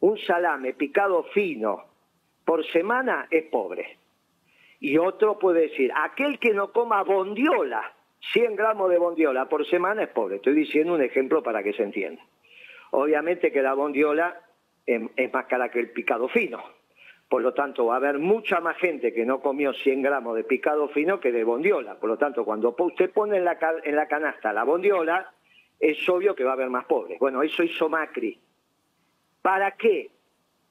un 0.00 0.18
salame 0.18 0.72
picado 0.72 1.24
fino 1.34 1.84
por 2.44 2.66
semana 2.66 3.28
es 3.30 3.44
pobre. 3.44 3.98
Y 4.80 4.96
otro 4.96 5.38
puede 5.38 5.68
decir, 5.68 5.92
aquel 5.94 6.38
que 6.38 6.54
no 6.54 6.72
coma 6.72 7.02
bondiola, 7.02 7.92
100 8.32 8.56
gramos 8.56 8.90
de 8.90 8.98
bondiola 8.98 9.48
por 9.48 9.66
semana 9.66 10.04
es 10.04 10.08
pobre. 10.08 10.36
Estoy 10.36 10.54
diciendo 10.54 10.94
un 10.94 11.02
ejemplo 11.02 11.42
para 11.42 11.62
que 11.62 11.74
se 11.74 11.82
entienda. 11.82 12.22
Obviamente 12.92 13.52
que 13.52 13.60
la 13.60 13.74
bondiola 13.74 14.40
es 14.86 15.32
más 15.32 15.44
cara 15.44 15.70
que 15.70 15.80
el 15.80 15.90
picado 15.90 16.28
fino 16.28 16.62
por 17.30 17.42
lo 17.42 17.54
tanto, 17.54 17.86
va 17.86 17.94
a 17.94 17.98
haber 17.98 18.18
mucha 18.18 18.58
más 18.58 18.76
gente 18.78 19.14
que 19.14 19.24
no 19.24 19.40
comió 19.40 19.72
100 19.72 20.02
gramos 20.02 20.34
de 20.34 20.42
picado 20.42 20.88
fino 20.88 21.20
que 21.20 21.30
de 21.30 21.44
bondiola. 21.44 21.94
Por 21.94 22.10
lo 22.10 22.18
tanto, 22.18 22.44
cuando 22.44 22.74
usted 22.76 23.08
pone 23.12 23.36
en 23.36 23.44
la, 23.44 23.56
en 23.84 23.94
la 23.94 24.08
canasta 24.08 24.52
la 24.52 24.64
bondiola, 24.64 25.32
es 25.80 26.06
obvio 26.08 26.34
que 26.34 26.44
va 26.44 26.50
a 26.50 26.54
haber 26.54 26.68
más 26.68 26.84
pobres. 26.84 27.18
Bueno, 27.18 27.42
eso 27.42 27.62
hizo 27.62 27.88
Macri. 27.88 28.38
¿Para 29.40 29.72
qué? 29.72 30.10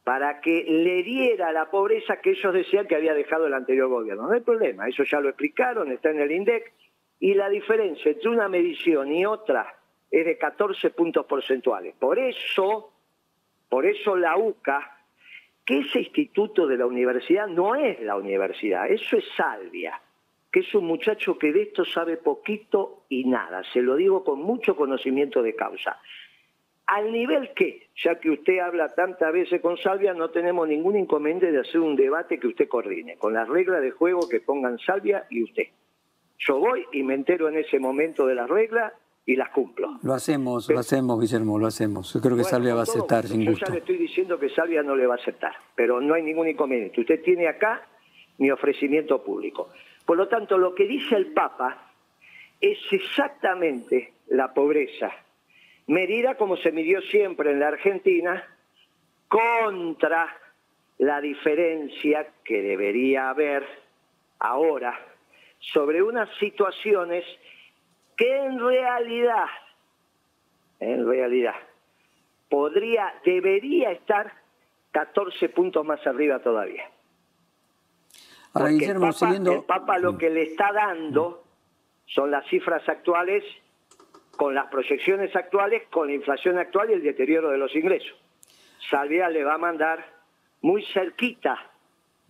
Para 0.03 0.39
que 0.39 0.63
le 0.63 1.03
diera 1.03 1.51
la 1.51 1.69
pobreza 1.69 2.21
que 2.21 2.31
ellos 2.31 2.53
decían 2.53 2.87
que 2.87 2.95
había 2.95 3.15
dejado 3.15 3.47
el 3.47 3.53
anterior 3.53 3.89
gobierno. 3.89 4.27
No 4.27 4.33
hay 4.33 4.41
problema, 4.41 4.87
eso 4.87 5.03
ya 5.03 5.19
lo 5.19 5.29
explicaron, 5.29 5.91
está 5.91 6.11
en 6.11 6.19
el 6.19 6.31
INDEC. 6.31 6.71
Y 7.19 7.33
la 7.33 7.49
diferencia 7.49 8.11
entre 8.11 8.29
una 8.29 8.47
medición 8.47 9.11
y 9.11 9.25
otra 9.25 9.75
es 10.09 10.25
de 10.25 10.37
14 10.37 10.91
puntos 10.91 11.25
porcentuales. 11.25 11.95
Por 11.99 12.17
eso, 12.19 12.93
por 13.67 13.85
eso 13.85 14.15
la 14.15 14.37
UCA, 14.37 14.99
que 15.65 15.79
ese 15.79 15.99
instituto 15.99 16.65
de 16.65 16.77
la 16.77 16.85
universidad 16.85 17.47
no 17.47 17.75
es 17.75 17.99
la 18.01 18.15
universidad, 18.15 18.89
eso 18.89 19.17
es 19.17 19.25
Salvia, 19.35 19.99
que 20.51 20.61
es 20.61 20.73
un 20.73 20.85
muchacho 20.85 21.37
que 21.37 21.51
de 21.51 21.63
esto 21.63 21.85
sabe 21.85 22.17
poquito 22.17 23.03
y 23.09 23.25
nada, 23.25 23.63
se 23.71 23.81
lo 23.81 23.95
digo 23.95 24.23
con 24.23 24.41
mucho 24.41 24.75
conocimiento 24.75 25.41
de 25.41 25.55
causa. 25.55 25.99
Al 26.87 27.11
nivel 27.11 27.51
que, 27.55 27.89
ya 27.95 28.19
que 28.19 28.31
usted 28.31 28.59
habla 28.59 28.89
tantas 28.89 29.31
veces 29.31 29.61
con 29.61 29.77
Salvia, 29.77 30.13
no 30.15 30.31
tenemos 30.31 30.67
ningún 30.67 30.97
inconveniente 30.97 31.51
de 31.51 31.59
hacer 31.59 31.81
un 31.81 31.95
debate 31.95 32.39
que 32.39 32.47
usted 32.47 32.67
coordine, 32.67 33.15
con 33.17 33.33
las 33.33 33.47
reglas 33.47 33.81
de 33.83 33.91
juego 33.91 34.27
que 34.27 34.39
pongan 34.39 34.79
Salvia 34.79 35.27
y 35.29 35.43
usted. 35.43 35.67
Yo 36.39 36.57
voy 36.57 36.85
y 36.91 37.03
me 37.03 37.13
entero 37.13 37.47
en 37.47 37.57
ese 37.57 37.77
momento 37.77 38.25
de 38.25 38.33
las 38.33 38.49
reglas 38.49 38.93
y 39.23 39.35
las 39.35 39.51
cumplo. 39.51 39.99
Lo 40.01 40.13
hacemos, 40.13 40.67
lo 40.67 40.79
hacemos, 40.79 41.21
Guillermo, 41.21 41.59
lo 41.59 41.67
hacemos. 41.67 42.11
Yo 42.11 42.21
creo 42.21 42.35
que 42.35 42.43
Salvia 42.43 42.73
va 42.73 42.79
a 42.79 42.83
aceptar 42.83 43.27
sin 43.27 43.45
gusto. 43.45 43.59
Yo 43.59 43.65
ya 43.67 43.73
le 43.73 43.79
estoy 43.81 43.97
diciendo 43.97 44.39
que 44.39 44.49
Salvia 44.49 44.81
no 44.81 44.95
le 44.95 45.05
va 45.05 45.13
a 45.13 45.17
aceptar, 45.17 45.53
pero 45.75 46.01
no 46.01 46.15
hay 46.15 46.23
ningún 46.23 46.47
inconveniente. 46.47 47.01
Usted 47.01 47.21
tiene 47.21 47.47
acá 47.47 47.87
mi 48.39 48.49
ofrecimiento 48.49 49.21
público. 49.23 49.69
Por 50.09 50.17
lo 50.17 50.27
tanto, 50.27 50.57
lo 50.57 50.73
que 50.73 50.87
dice 50.87 51.15
el 51.15 51.33
Papa 51.33 51.91
es 52.59 52.79
exactamente 52.89 54.13
la 54.29 54.51
pobreza 54.55 55.11
medida 55.85 56.33
como 56.33 56.57
se 56.57 56.71
midió 56.71 56.99
siempre 57.03 57.51
en 57.51 57.59
la 57.59 57.67
Argentina, 57.67 58.43
contra 59.27 60.35
la 60.97 61.21
diferencia 61.21 62.25
que 62.43 62.59
debería 62.59 63.29
haber 63.29 63.63
ahora 64.39 64.99
sobre 65.59 66.01
unas 66.01 66.27
situaciones 66.39 67.23
que 68.17 68.35
en 68.35 68.57
realidad, 68.57 69.45
en 70.79 71.07
realidad, 71.07 71.55
podría, 72.49 73.13
debería 73.23 73.91
estar 73.91 74.33
14 74.89 75.49
puntos 75.49 75.85
más 75.85 76.07
arriba 76.07 76.39
todavía. 76.39 76.89
Ahora, 78.53 78.69
Guillermo, 78.69 79.07
el, 79.07 79.13
Papa, 79.13 79.35
el 79.35 79.63
Papa 79.63 79.97
lo 79.99 80.17
que 80.17 80.29
le 80.29 80.43
está 80.43 80.71
dando 80.73 81.43
son 82.05 82.31
las 82.31 82.47
cifras 82.47 82.87
actuales 82.87 83.43
con 84.39 84.55
las 84.55 84.67
proyecciones 84.67 85.35
actuales, 85.35 85.83
con 85.91 86.07
la 86.07 86.13
inflación 86.13 86.57
actual 86.57 86.89
y 86.89 86.93
el 86.93 87.03
deterioro 87.03 87.51
de 87.51 87.57
los 87.57 87.75
ingresos. 87.75 88.15
Salvia 88.89 89.29
le 89.29 89.43
va 89.43 89.55
a 89.55 89.57
mandar 89.57 90.05
muy 90.61 90.83
cerquita 90.93 91.57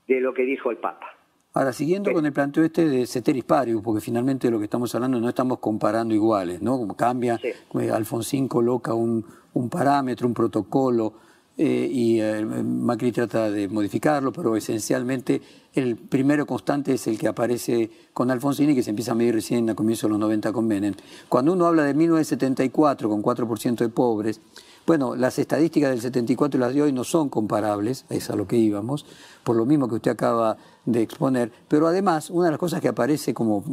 de 0.08 0.20
lo 0.20 0.34
que 0.34 0.42
dijo 0.42 0.72
el 0.72 0.78
Papa. 0.78 1.16
Ahora, 1.54 1.72
siguiendo 1.72 2.12
con 2.12 2.26
el 2.26 2.34
planteo 2.34 2.64
este 2.64 2.88
de 2.88 3.06
Ceteris 3.06 3.44
Paribus, 3.44 3.84
porque 3.84 4.02
finalmente 4.02 4.48
de 4.48 4.52
lo 4.52 4.60
que 4.60 4.66
estamos 4.66 4.94
hablando 4.96 5.20
no 5.20 5.30
estamos 5.30 5.60
comparando 5.60 6.14
iguales, 6.14 6.62
¿no? 6.62 6.78
Como 6.78 6.96
cambia, 6.96 7.40
eh, 7.44 7.92
Alfonsín 7.92 8.48
coloca 8.48 8.94
un, 8.94 9.26
un 9.54 9.70
parámetro, 9.70 10.28
un 10.28 10.34
protocolo, 10.34 11.14
eh, 11.62 11.90
y 11.92 12.22
eh, 12.22 12.42
Macri 12.42 13.12
trata 13.12 13.52
de 13.52 13.68
modificarlo, 13.68 14.32
pero 14.32 14.56
esencialmente 14.56 15.42
el 15.74 15.98
primero 15.98 16.46
constante 16.46 16.94
es 16.94 17.06
el 17.08 17.20
que 17.20 17.28
aparece 17.28 17.92
con 18.14 18.32
Alfonsín 18.32 18.70
y 18.70 18.76
que 18.76 18.82
se 18.82 18.92
empieza 18.92 19.12
a 19.12 19.16
medir 19.16 19.34
recién 19.34 19.70
a 19.70 19.76
comienzos 19.76 20.04
de 20.04 20.12
los 20.12 20.20
90 20.20 20.54
con 20.54 20.66
Menem. 20.66 20.94
Cuando 21.28 21.52
uno 21.52 21.66
habla 21.66 21.84
de 21.84 21.94
1974 21.94 23.10
con 23.10 23.22
4% 23.22 23.76
de 23.76 23.90
pobres, 23.90 24.40
bueno, 24.88 25.18
las 25.18 25.38
estadísticas 25.38 25.90
del 25.90 26.00
74 26.00 26.58
y 26.58 26.62
las 26.62 26.74
de 26.74 26.82
hoy 26.82 26.94
no 26.94 27.04
son 27.04 27.28
comparables, 27.28 28.06
es 28.10 28.30
a 28.30 28.38
lo 28.38 28.48
que 28.48 28.56
íbamos, 28.56 29.06
por 29.44 29.58
lo 29.58 29.66
mismo 29.66 29.90
que 29.90 29.96
usted 29.96 30.12
acaba 30.12 30.56
de 30.86 31.02
exponer, 31.02 31.52
pero 31.68 31.88
además 31.88 32.30
una 32.30 32.46
de 32.46 32.52
las 32.52 32.60
cosas 32.60 32.80
que 32.80 32.88
aparece 32.88 33.34
como 33.34 33.66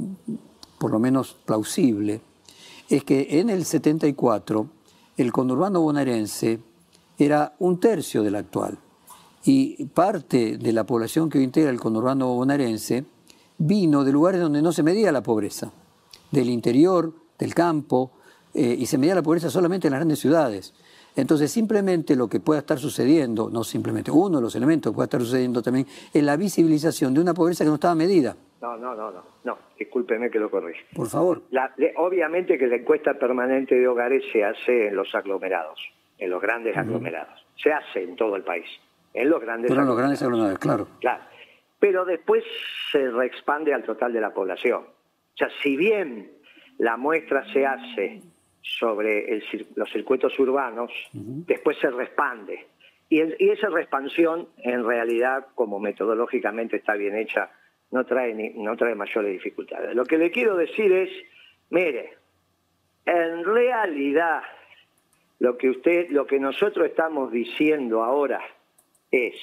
por 0.80 0.90
lo 0.90 0.98
menos 0.98 1.36
plausible 1.44 2.20
es 2.88 3.04
que 3.04 3.38
en 3.38 3.48
el 3.48 3.64
74 3.64 4.66
el 5.16 5.30
conurbano 5.30 5.82
bonaerense 5.82 6.58
era 7.18 7.54
un 7.58 7.80
tercio 7.80 8.22
del 8.22 8.36
actual. 8.36 8.78
Y 9.44 9.86
parte 9.86 10.58
de 10.58 10.72
la 10.72 10.84
población 10.84 11.30
que 11.30 11.38
hoy 11.38 11.44
integra 11.44 11.70
el 11.70 11.80
conurbano 11.80 12.34
bonaerense 12.34 13.04
vino 13.58 14.04
de 14.04 14.12
lugares 14.12 14.40
donde 14.40 14.60
no 14.60 14.72
se 14.72 14.82
medía 14.82 15.12
la 15.12 15.22
pobreza, 15.22 15.72
del 16.30 16.50
interior, 16.50 17.12
del 17.38 17.54
campo, 17.54 18.10
eh, 18.52 18.76
y 18.78 18.86
se 18.86 18.98
medía 18.98 19.14
la 19.14 19.22
pobreza 19.22 19.50
solamente 19.50 19.86
en 19.86 19.92
las 19.92 20.00
grandes 20.00 20.18
ciudades. 20.18 20.74
Entonces, 21.14 21.50
simplemente 21.50 22.14
lo 22.14 22.28
que 22.28 22.40
pueda 22.40 22.60
estar 22.60 22.78
sucediendo, 22.78 23.48
no 23.48 23.64
simplemente, 23.64 24.10
uno 24.10 24.36
de 24.36 24.42
los 24.42 24.54
elementos 24.54 24.92
que 24.92 24.96
pueda 24.96 25.06
estar 25.06 25.20
sucediendo 25.20 25.62
también, 25.62 25.86
es 26.12 26.22
la 26.22 26.36
visibilización 26.36 27.14
de 27.14 27.20
una 27.20 27.32
pobreza 27.32 27.64
que 27.64 27.68
no 27.68 27.76
estaba 27.76 27.94
medida. 27.94 28.36
No, 28.60 28.76
no, 28.76 28.94
no, 28.94 29.10
no, 29.10 29.22
no, 29.44 29.58
discúlpeme 29.78 30.30
que 30.30 30.38
lo 30.38 30.50
corrija. 30.50 30.80
Por 30.94 31.08
favor. 31.08 31.42
obviamente 31.96 32.58
que 32.58 32.66
la 32.66 32.76
encuesta 32.76 33.14
permanente 33.14 33.74
de 33.74 33.88
hogares 33.88 34.24
se 34.32 34.44
hace 34.44 34.88
en 34.88 34.96
los 34.96 35.14
aglomerados 35.14 35.78
en 36.18 36.30
los 36.30 36.40
grandes 36.40 36.76
aglomerados. 36.76 37.44
Se 37.56 37.72
hace 37.72 38.02
en 38.02 38.16
todo 38.16 38.36
el 38.36 38.42
país, 38.42 38.66
en 39.12 39.28
los 39.28 39.40
grandes 39.40 39.70
Pero 39.70 39.82
en 39.82 39.88
los 39.88 39.96
grandes 39.96 40.22
aglomerados, 40.22 40.58
claro. 40.58 40.88
Claro. 41.00 41.24
Pero 41.78 42.04
después 42.04 42.44
se 42.90 43.10
reexpande 43.10 43.74
al 43.74 43.84
total 43.84 44.12
de 44.12 44.20
la 44.20 44.32
población. 44.32 44.84
O 44.84 45.36
sea, 45.36 45.48
si 45.62 45.76
bien 45.76 46.32
la 46.78 46.96
muestra 46.96 47.44
se 47.52 47.66
hace 47.66 48.22
sobre 48.62 49.40
los 49.74 49.90
circuitos 49.92 50.38
urbanos, 50.38 50.90
después 51.12 51.76
se 51.78 51.90
respande. 51.90 52.66
Y, 53.08 53.22
y, 53.22 53.50
esa 53.50 53.68
expansión, 53.68 54.48
en 54.58 54.84
realidad, 54.84 55.46
como 55.54 55.78
metodológicamente 55.78 56.76
está 56.76 56.94
bien 56.94 57.16
hecha, 57.16 57.50
no 57.90 58.04
trae, 58.04 58.34
ni, 58.34 58.50
no 58.50 58.76
trae 58.76 58.94
mayores 58.94 59.32
dificultades. 59.32 59.94
Lo 59.94 60.04
que 60.04 60.18
le 60.18 60.30
quiero 60.30 60.56
decir 60.56 60.92
es, 60.92 61.10
mire, 61.70 62.14
en 63.04 63.44
realidad 63.44 64.42
lo 65.38 65.56
que 65.58 65.70
usted, 65.70 66.08
lo 66.10 66.26
que 66.26 66.38
nosotros 66.38 66.86
estamos 66.86 67.30
diciendo 67.30 68.02
ahora 68.02 68.40
es, 69.10 69.34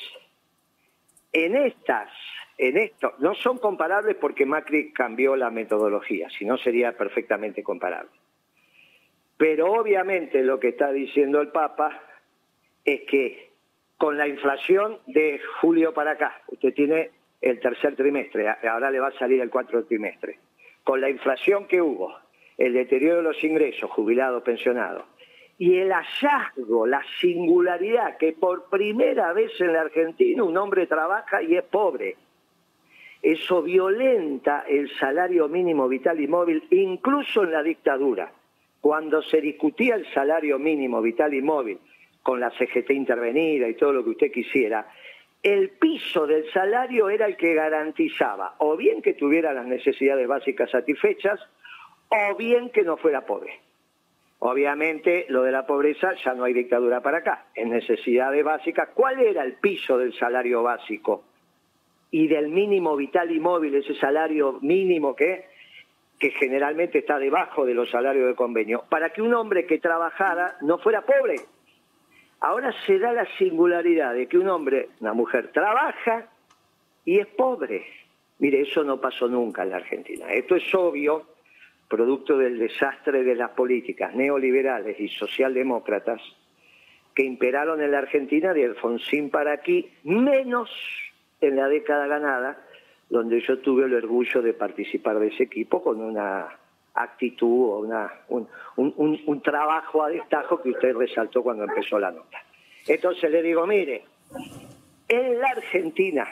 en 1.31 1.55
estas, 1.55 2.09
en 2.57 2.77
esto, 2.77 3.13
no 3.19 3.35
son 3.35 3.57
comparables 3.57 4.15
porque 4.15 4.45
Macri 4.45 4.91
cambió 4.91 5.35
la 5.35 5.49
metodología, 5.49 6.29
si 6.29 6.45
no 6.45 6.57
sería 6.57 6.95
perfectamente 6.97 7.63
comparable. 7.63 8.11
Pero 9.37 9.71
obviamente 9.73 10.43
lo 10.43 10.59
que 10.59 10.69
está 10.69 10.91
diciendo 10.91 11.41
el 11.41 11.49
Papa 11.49 12.01
es 12.85 13.01
que 13.01 13.51
con 13.97 14.17
la 14.17 14.27
inflación 14.27 14.99
de 15.07 15.39
julio 15.61 15.93
para 15.93 16.11
acá, 16.11 16.41
usted 16.47 16.73
tiene 16.73 17.11
el 17.41 17.59
tercer 17.59 17.95
trimestre, 17.95 18.47
ahora 18.69 18.91
le 18.91 18.99
va 18.99 19.07
a 19.07 19.17
salir 19.17 19.41
el 19.41 19.49
cuarto 19.49 19.83
trimestre, 19.85 20.39
con 20.83 21.01
la 21.01 21.09
inflación 21.09 21.67
que 21.67 21.81
hubo, 21.81 22.15
el 22.57 22.73
deterioro 22.73 23.17
de 23.17 23.23
los 23.23 23.43
ingresos, 23.43 23.89
jubilados, 23.89 24.43
pensionados, 24.43 25.05
y 25.57 25.77
el 25.77 25.91
hallazgo, 25.91 26.87
la 26.87 27.01
singularidad, 27.19 28.17
que 28.17 28.33
por 28.33 28.69
primera 28.69 29.33
vez 29.33 29.51
en 29.61 29.73
la 29.73 29.81
Argentina 29.81 30.43
un 30.43 30.57
hombre 30.57 30.87
trabaja 30.87 31.41
y 31.41 31.55
es 31.55 31.63
pobre. 31.63 32.15
Eso 33.21 33.61
violenta 33.61 34.65
el 34.67 34.89
salario 34.97 35.47
mínimo 35.47 35.87
vital 35.87 36.19
y 36.19 36.27
móvil, 36.27 36.63
incluso 36.71 37.43
en 37.43 37.51
la 37.51 37.63
dictadura. 37.63 38.31
Cuando 38.81 39.21
se 39.21 39.39
discutía 39.39 39.95
el 39.95 40.05
salario 40.13 40.59
mínimo 40.59 41.01
vital 41.01 41.33
y 41.33 41.41
móvil, 41.41 41.79
con 42.21 42.39
la 42.39 42.51
CGT 42.51 42.91
intervenida 42.91 43.67
y 43.67 43.75
todo 43.75 43.93
lo 43.93 44.03
que 44.03 44.11
usted 44.11 44.31
quisiera, 44.31 44.89
el 45.41 45.71
piso 45.71 46.25
del 46.25 46.49
salario 46.51 47.09
era 47.09 47.25
el 47.25 47.37
que 47.37 47.53
garantizaba 47.53 48.55
o 48.59 48.77
bien 48.77 49.01
que 49.01 49.13
tuviera 49.13 49.53
las 49.53 49.65
necesidades 49.67 50.27
básicas 50.27 50.71
satisfechas 50.71 51.39
o 52.09 52.35
bien 52.35 52.69
que 52.69 52.83
no 52.83 52.97
fuera 52.97 53.25
pobre. 53.25 53.62
Obviamente, 54.45 55.25
lo 55.29 55.43
de 55.43 55.53
la 55.53 55.65
pobreza 55.65 56.15
ya 56.15 56.33
no 56.33 56.43
hay 56.43 56.51
dictadura 56.51 56.99
para 56.99 57.19
acá, 57.19 57.45
en 57.55 57.69
necesidades 57.69 58.43
básicas. 58.43 58.89
¿Cuál 58.93 59.21
era 59.21 59.41
el 59.41 59.53
piso 59.53 59.97
del 59.97 60.13
salario 60.15 60.61
básico? 60.61 61.23
Y 62.11 62.27
del 62.27 62.49
mínimo 62.49 62.97
vital 62.97 63.31
y 63.31 63.39
móvil, 63.39 63.73
ese 63.75 63.95
salario 63.95 64.59
mínimo 64.61 65.15
que, 65.15 65.45
que 66.19 66.31
generalmente 66.31 66.99
está 66.99 67.19
debajo 67.19 67.65
de 67.65 67.73
los 67.73 67.89
salarios 67.89 68.27
de 68.27 68.35
convenio, 68.35 68.83
para 68.89 69.11
que 69.11 69.21
un 69.21 69.33
hombre 69.33 69.65
que 69.65 69.79
trabajara 69.79 70.57
no 70.59 70.77
fuera 70.77 71.03
pobre. 71.03 71.35
Ahora 72.41 72.73
se 72.85 72.99
da 72.99 73.13
la 73.13 73.25
singularidad 73.37 74.13
de 74.13 74.27
que 74.27 74.37
un 74.37 74.49
hombre, 74.49 74.89
una 74.99 75.13
mujer, 75.13 75.53
trabaja 75.53 76.27
y 77.05 77.17
es 77.17 77.27
pobre. 77.27 77.85
Mire, 78.39 78.59
eso 78.59 78.83
no 78.83 78.99
pasó 78.99 79.29
nunca 79.29 79.63
en 79.63 79.69
la 79.69 79.77
Argentina. 79.77 80.33
Esto 80.33 80.57
es 80.57 80.75
obvio 80.75 81.32
producto 81.93 82.39
del 82.39 82.57
desastre 82.57 83.23
de 83.23 83.35
las 83.35 83.51
políticas 83.51 84.15
neoliberales 84.15 84.99
y 84.99 85.09
socialdemócratas 85.09 86.19
que 87.13 87.23
imperaron 87.23 87.83
en 87.83 87.91
la 87.91 87.99
Argentina 87.99 88.51
de 88.51 88.65
Alfonsín 88.65 89.29
para 89.29 89.53
aquí, 89.53 89.91
menos 90.03 90.71
en 91.39 91.55
la 91.55 91.67
década 91.67 92.07
ganada, 92.07 92.57
donde 93.11 93.41
yo 93.41 93.59
tuve 93.59 93.85
el 93.85 93.93
orgullo 93.93 94.41
de 94.41 94.53
participar 94.53 95.19
de 95.19 95.27
ese 95.27 95.43
equipo 95.43 95.83
con 95.83 96.01
una 96.01 96.47
actitud 96.95 97.69
o 97.69 97.79
una, 97.81 98.11
un, 98.29 98.47
un 98.75 99.41
trabajo 99.43 100.01
a 100.01 100.09
destajo 100.09 100.63
que 100.63 100.71
usted 100.71 100.95
resaltó 100.95 101.43
cuando 101.43 101.65
empezó 101.65 101.99
la 101.99 102.09
nota. 102.09 102.39
Entonces 102.87 103.29
le 103.29 103.43
digo, 103.43 103.67
mire, 103.67 104.03
en 105.07 105.39
la 105.39 105.49
Argentina, 105.49 106.27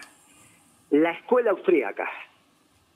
la 0.90 1.12
escuela 1.12 1.52
austríaca, 1.52 2.10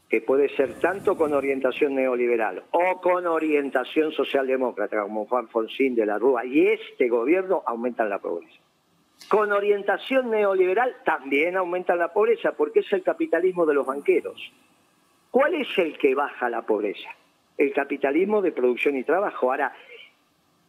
que 0.09 0.21
puede 0.21 0.49
ser 0.55 0.79
tanto 0.79 1.17
con 1.17 1.33
orientación 1.33 1.95
neoliberal 1.95 2.63
o 2.71 3.01
con 3.01 3.25
orientación 3.25 4.11
socialdemócrata, 4.11 5.01
como 5.01 5.25
Juan 5.25 5.47
Fonsín 5.47 5.95
de 5.95 6.05
la 6.05 6.19
Rúa, 6.19 6.45
y 6.45 6.67
este 6.67 7.09
gobierno 7.09 7.63
aumentan 7.65 8.09
la 8.09 8.19
pobreza. 8.19 8.59
Con 9.29 9.51
orientación 9.51 10.29
neoliberal 10.29 10.97
también 11.03 11.57
aumentan 11.57 11.97
la 11.97 12.13
pobreza, 12.13 12.51
porque 12.51 12.81
es 12.81 12.93
el 12.93 13.01
capitalismo 13.01 13.65
de 13.65 13.73
los 13.73 13.85
banqueros. 13.85 14.39
¿Cuál 15.31 15.55
es 15.55 15.67
el 15.77 15.97
que 15.97 16.13
baja 16.13 16.49
la 16.49 16.61
pobreza? 16.61 17.09
El 17.57 17.73
capitalismo 17.73 18.41
de 18.41 18.51
producción 18.51 18.95
y 18.97 19.03
trabajo. 19.03 19.49
Ahora, 19.49 19.73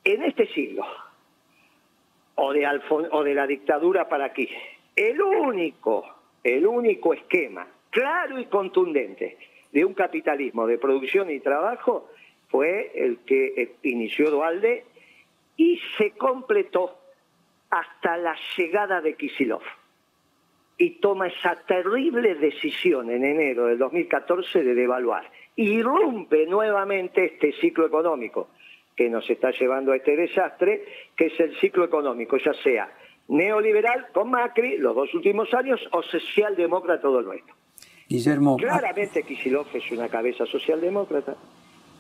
en 0.02 0.22
este 0.22 0.46
siglo, 0.48 0.84
o 2.36 2.52
de, 2.52 2.66
o 2.88 3.22
de 3.22 3.34
la 3.34 3.46
dictadura 3.46 4.08
para 4.08 4.26
aquí, 4.26 4.48
el 4.94 5.20
único, 5.20 6.04
el 6.42 6.66
único 6.66 7.12
esquema 7.12 7.66
claro 7.96 8.38
y 8.38 8.44
contundente 8.44 9.38
de 9.72 9.82
un 9.82 9.94
capitalismo 9.94 10.66
de 10.66 10.76
producción 10.76 11.30
y 11.30 11.40
trabajo 11.40 12.10
fue 12.48 12.92
el 12.94 13.20
que 13.20 13.54
eh, 13.56 13.76
inició 13.84 14.30
Dualde 14.30 14.84
y 15.56 15.80
se 15.96 16.10
completó 16.10 16.98
hasta 17.70 18.18
la 18.18 18.36
llegada 18.54 19.00
de 19.00 19.14
Kisilov. 19.14 19.62
Y 20.76 21.00
toma 21.00 21.28
esa 21.28 21.54
terrible 21.66 22.34
decisión 22.34 23.10
en 23.10 23.24
enero 23.24 23.64
del 23.64 23.78
2014 23.78 24.62
de 24.62 24.74
devaluar. 24.74 25.30
Irrumpe 25.56 26.44
nuevamente 26.44 27.24
este 27.24 27.52
ciclo 27.52 27.86
económico 27.86 28.50
que 28.94 29.08
nos 29.08 29.28
está 29.30 29.52
llevando 29.52 29.92
a 29.92 29.96
este 29.96 30.16
desastre, 30.16 30.84
que 31.16 31.28
es 31.28 31.40
el 31.40 31.56
ciclo 31.56 31.84
económico, 31.86 32.36
ya 32.36 32.52
sea 32.62 32.92
neoliberal 33.28 34.08
con 34.12 34.30
Macri 34.30 34.76
los 34.76 34.94
dos 34.94 35.14
últimos 35.14 35.52
años 35.54 35.80
o 35.92 36.02
socialdemócrata 36.02 37.00
todo 37.00 37.20
el 37.20 37.24
nuestro. 37.24 37.56
Guillermo. 38.08 38.56
Claramente 38.56 39.22
Kisilov 39.24 39.66
es 39.74 39.90
una 39.90 40.08
cabeza 40.08 40.46
socialdemócrata. 40.46 41.34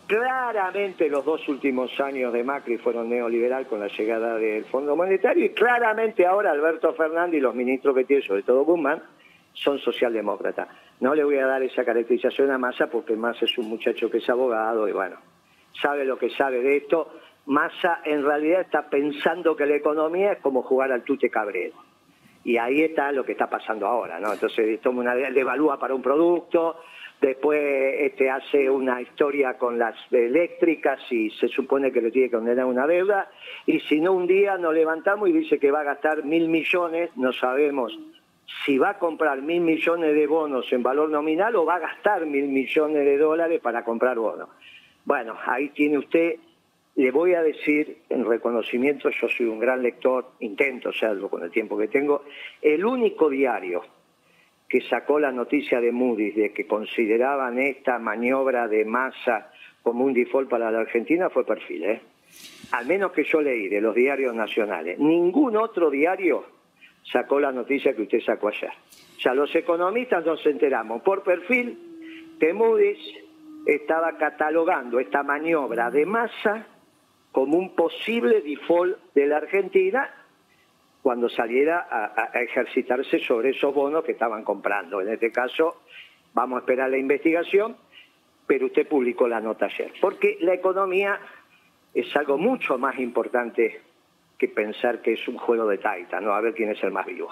Claramente 0.06 1.08
los 1.08 1.24
dos 1.24 1.48
últimos 1.48 1.98
años 1.98 2.32
de 2.32 2.44
Macri 2.44 2.78
fueron 2.78 3.08
neoliberal 3.08 3.66
con 3.66 3.80
la 3.80 3.88
llegada 3.88 4.36
del 4.36 4.64
Fondo 4.66 4.94
Monetario 4.94 5.44
y 5.44 5.48
claramente 5.48 6.24
ahora 6.24 6.52
Alberto 6.52 6.94
Fernández 6.94 7.38
y 7.38 7.40
los 7.40 7.56
ministros 7.56 7.96
que 7.96 8.04
tiene, 8.04 8.22
sobre 8.22 8.44
todo 8.44 8.64
Guzmán, 8.64 9.02
son 9.52 9.80
socialdemócratas. 9.80 10.68
No 11.00 11.12
le 11.12 11.24
voy 11.24 11.38
a 11.38 11.46
dar 11.46 11.62
esa 11.64 11.84
caracterización 11.84 12.52
a 12.52 12.58
Massa 12.58 12.86
porque 12.86 13.16
Massa 13.16 13.46
es 13.46 13.58
un 13.58 13.68
muchacho 13.68 14.08
que 14.08 14.18
es 14.18 14.30
abogado 14.30 14.86
y 14.86 14.92
bueno, 14.92 15.16
sabe 15.82 16.04
lo 16.04 16.16
que 16.18 16.30
sabe 16.30 16.62
de 16.62 16.76
esto. 16.76 17.10
Massa 17.46 18.00
en 18.04 18.24
realidad 18.24 18.60
está 18.60 18.88
pensando 18.88 19.56
que 19.56 19.66
la 19.66 19.74
economía 19.74 20.32
es 20.32 20.38
como 20.38 20.62
jugar 20.62 20.92
al 20.92 21.02
tute 21.02 21.30
cabrero 21.30 21.85
y 22.46 22.58
ahí 22.58 22.82
está 22.82 23.10
lo 23.10 23.24
que 23.24 23.32
está 23.32 23.50
pasando 23.50 23.88
ahora, 23.88 24.20
¿no? 24.20 24.32
Entonces 24.32 24.80
toma 24.80 25.00
una 25.00 25.16
devalúa 25.16 25.80
para 25.80 25.96
un 25.96 26.00
producto, 26.00 26.76
después 27.20 27.60
este 27.98 28.30
hace 28.30 28.70
una 28.70 29.02
historia 29.02 29.58
con 29.58 29.80
las 29.80 29.96
eléctricas 30.12 31.00
y 31.10 31.30
se 31.30 31.48
supone 31.48 31.90
que 31.90 32.00
le 32.00 32.12
tiene 32.12 32.28
que 32.28 32.36
condenar 32.36 32.66
una 32.66 32.86
deuda, 32.86 33.28
y 33.66 33.80
si 33.80 34.00
no 34.00 34.12
un 34.12 34.28
día 34.28 34.56
nos 34.58 34.72
levantamos 34.74 35.28
y 35.28 35.32
dice 35.32 35.58
que 35.58 35.72
va 35.72 35.80
a 35.80 35.84
gastar 35.84 36.24
mil 36.24 36.48
millones, 36.48 37.10
no 37.16 37.32
sabemos 37.32 37.98
si 38.64 38.78
va 38.78 38.90
a 38.90 38.98
comprar 39.00 39.42
mil 39.42 39.60
millones 39.62 40.14
de 40.14 40.26
bonos 40.28 40.72
en 40.72 40.84
valor 40.84 41.10
nominal 41.10 41.56
o 41.56 41.64
va 41.64 41.74
a 41.74 41.80
gastar 41.80 42.26
mil 42.26 42.46
millones 42.46 43.04
de 43.04 43.18
dólares 43.18 43.60
para 43.60 43.82
comprar 43.82 44.20
bonos. 44.20 44.50
Bueno, 45.04 45.36
ahí 45.46 45.70
tiene 45.70 45.98
usted 45.98 46.36
le 46.96 47.10
voy 47.10 47.34
a 47.34 47.42
decir, 47.42 47.98
en 48.08 48.24
reconocimiento, 48.24 49.10
yo 49.10 49.28
soy 49.28 49.46
un 49.46 49.58
gran 49.58 49.82
lector, 49.82 50.32
intento 50.40 50.92
serlo 50.92 51.28
con 51.28 51.42
el 51.42 51.50
tiempo 51.50 51.76
que 51.76 51.88
tengo, 51.88 52.24
el 52.62 52.84
único 52.84 53.28
diario 53.28 53.82
que 54.66 54.80
sacó 54.80 55.20
la 55.20 55.30
noticia 55.30 55.80
de 55.80 55.92
Moody's 55.92 56.34
de 56.34 56.52
que 56.52 56.66
consideraban 56.66 57.58
esta 57.58 57.98
maniobra 57.98 58.66
de 58.66 58.84
masa 58.84 59.52
como 59.82 60.04
un 60.04 60.14
default 60.14 60.48
para 60.48 60.70
la 60.70 60.80
Argentina 60.80 61.28
fue 61.28 61.44
Perfil, 61.44 61.84
¿eh? 61.84 62.00
al 62.72 62.86
menos 62.86 63.12
que 63.12 63.24
yo 63.24 63.40
leí 63.40 63.68
de 63.68 63.80
los 63.80 63.94
diarios 63.94 64.34
nacionales. 64.34 64.98
Ningún 64.98 65.56
otro 65.56 65.90
diario 65.90 66.44
sacó 67.04 67.38
la 67.38 67.52
noticia 67.52 67.94
que 67.94 68.02
usted 68.02 68.20
sacó 68.20 68.48
ayer. 68.48 68.70
O 68.70 69.20
sea, 69.20 69.34
los 69.34 69.54
economistas 69.54 70.24
nos 70.24 70.44
enteramos 70.46 71.02
por 71.02 71.22
perfil 71.22 71.78
que 72.40 72.52
Moody's 72.52 72.98
estaba 73.66 74.16
catalogando 74.16 74.98
esta 74.98 75.22
maniobra 75.22 75.90
de 75.90 76.06
masa 76.06 76.66
como 77.36 77.58
un 77.58 77.74
posible 77.74 78.40
default 78.40 78.96
de 79.14 79.26
la 79.26 79.36
Argentina 79.36 80.08
cuando 81.02 81.28
saliera 81.28 81.86
a, 81.90 82.30
ejercitarse 82.40 83.18
sobre 83.18 83.50
esos 83.50 83.74
bonos 83.74 84.04
que 84.04 84.12
estaban 84.12 84.42
comprando. 84.42 85.02
En 85.02 85.10
este 85.10 85.30
caso, 85.30 85.82
vamos 86.32 86.56
a 86.56 86.60
esperar 86.60 86.88
la 86.88 86.96
investigación, 86.96 87.76
pero 88.46 88.64
usted 88.64 88.88
publicó 88.88 89.28
la 89.28 89.38
nota 89.38 89.66
ayer. 89.66 89.92
Porque 90.00 90.38
la 90.40 90.54
economía 90.54 91.20
es 91.92 92.06
algo 92.16 92.38
mucho 92.38 92.78
más 92.78 92.98
importante 92.98 93.82
que 94.38 94.48
pensar 94.48 95.02
que 95.02 95.12
es 95.12 95.28
un 95.28 95.36
juego 95.36 95.68
de 95.68 95.76
taita, 95.76 96.22
¿no? 96.22 96.32
A 96.32 96.40
ver 96.40 96.54
quién 96.54 96.70
es 96.70 96.82
el 96.82 96.90
más 96.90 97.04
vivo. 97.04 97.28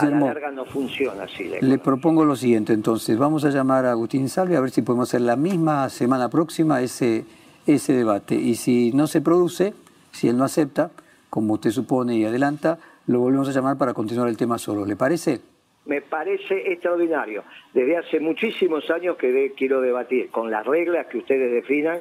a 0.00 0.04
la 0.06 0.18
larga 0.18 0.50
no 0.50 0.64
funciona 0.64 1.24
así. 1.24 1.52
Le 1.60 1.78
propongo 1.78 2.24
lo 2.24 2.36
siguiente, 2.36 2.72
entonces, 2.72 3.18
vamos 3.18 3.44
a 3.44 3.50
llamar 3.50 3.84
a 3.84 3.90
Agustín 3.90 4.30
Salvi 4.30 4.54
a 4.54 4.62
ver 4.62 4.70
si 4.70 4.80
podemos 4.80 5.10
hacer 5.10 5.20
la 5.20 5.36
misma 5.36 5.90
semana 5.90 6.30
próxima 6.30 6.80
ese 6.80 7.26
ese 7.66 7.92
debate. 7.92 8.34
Y 8.34 8.54
si 8.54 8.92
no 8.92 9.06
se 9.06 9.20
produce, 9.20 9.74
si 10.12 10.28
él 10.28 10.36
no 10.36 10.44
acepta, 10.44 10.90
como 11.28 11.54
usted 11.54 11.70
supone 11.70 12.16
y 12.16 12.24
adelanta, 12.24 12.78
lo 13.06 13.20
volvemos 13.20 13.48
a 13.48 13.52
llamar 13.52 13.78
para 13.78 13.94
continuar 13.94 14.28
el 14.28 14.36
tema 14.36 14.58
solo. 14.58 14.84
¿Le 14.84 14.96
parece? 14.96 15.40
Me 15.86 16.02
parece 16.02 16.72
extraordinario. 16.72 17.44
Desde 17.72 17.96
hace 17.96 18.20
muchísimos 18.20 18.90
años 18.90 19.16
que 19.16 19.52
quiero 19.56 19.80
debatir 19.80 20.30
con 20.30 20.50
las 20.50 20.66
reglas 20.66 21.06
que 21.06 21.18
ustedes 21.18 21.52
definan 21.52 22.00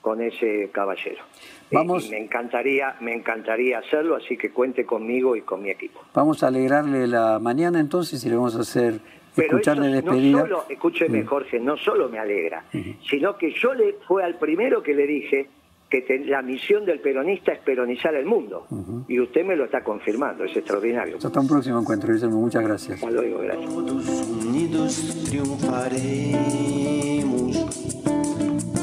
con 0.00 0.22
ese 0.22 0.70
caballero. 0.72 1.24
Vamos, 1.72 2.08
me 2.10 2.18
encantaría, 2.18 2.94
me 3.00 3.12
encantaría 3.12 3.78
hacerlo, 3.78 4.14
así 4.14 4.36
que 4.36 4.50
cuente 4.50 4.86
conmigo 4.86 5.34
y 5.34 5.40
con 5.40 5.62
mi 5.62 5.70
equipo. 5.70 6.00
Vamos 6.14 6.44
a 6.44 6.46
alegrarle 6.46 7.08
la 7.08 7.40
mañana 7.40 7.80
entonces 7.80 8.24
y 8.24 8.28
le 8.28 8.36
vamos 8.36 8.54
a 8.54 8.60
hacer 8.60 9.00
pero 9.36 9.58
eso 9.58 9.74
no 9.74 10.40
solo, 10.40 10.64
escúcheme 10.68 11.24
Jorge, 11.24 11.60
no 11.60 11.76
solo 11.76 12.08
me 12.08 12.18
alegra, 12.18 12.64
sino 13.08 13.36
que 13.36 13.52
yo 13.52 13.74
le 13.74 13.98
fue 14.06 14.24
al 14.24 14.38
primero 14.38 14.82
que 14.82 14.94
le 14.94 15.06
dije 15.06 15.48
que 15.88 16.04
la 16.26 16.42
misión 16.42 16.84
del 16.84 16.98
peronista 17.00 17.52
es 17.52 17.60
peronizar 17.60 18.14
el 18.14 18.26
mundo. 18.26 18.66
Y 19.08 19.20
usted 19.20 19.44
me 19.44 19.54
lo 19.54 19.66
está 19.66 19.84
confirmando, 19.84 20.44
es 20.44 20.56
extraordinario. 20.56 21.18
Hasta 21.22 21.40
un 21.40 21.46
próximo 21.46 21.78
encuentro, 21.80 22.12
Guillermo. 22.12 22.40
Muchas 22.40 22.64
gracias. 22.64 23.02
Hasta 23.02 23.10
luego, 23.10 23.38
gracias. 23.40 23.70
Todos 23.70 24.08
unidos 24.28 25.24
triunfaremos 25.28 26.06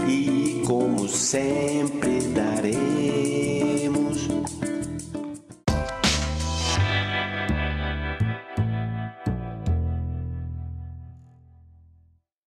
y 0.08 0.64
como 0.64 1.08
siempre 1.08 2.20
daremos 2.34 3.03